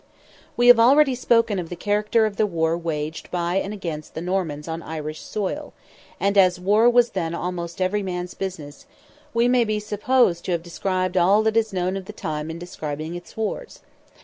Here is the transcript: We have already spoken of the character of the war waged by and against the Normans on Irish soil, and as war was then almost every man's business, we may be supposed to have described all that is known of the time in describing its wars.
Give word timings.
We 0.57 0.65
have 0.65 0.79
already 0.79 1.13
spoken 1.13 1.59
of 1.59 1.69
the 1.69 1.75
character 1.75 2.25
of 2.25 2.37
the 2.37 2.47
war 2.47 2.75
waged 2.75 3.29
by 3.29 3.57
and 3.57 3.71
against 3.71 4.15
the 4.15 4.21
Normans 4.21 4.67
on 4.67 4.81
Irish 4.81 5.21
soil, 5.21 5.73
and 6.19 6.39
as 6.39 6.59
war 6.59 6.89
was 6.89 7.11
then 7.11 7.35
almost 7.35 7.79
every 7.79 8.01
man's 8.01 8.33
business, 8.33 8.87
we 9.31 9.47
may 9.47 9.63
be 9.63 9.79
supposed 9.79 10.43
to 10.45 10.53
have 10.53 10.63
described 10.63 11.17
all 11.17 11.43
that 11.43 11.55
is 11.55 11.71
known 11.71 11.95
of 11.95 12.05
the 12.05 12.13
time 12.13 12.49
in 12.49 12.57
describing 12.57 13.13
its 13.13 13.37
wars. 13.37 13.81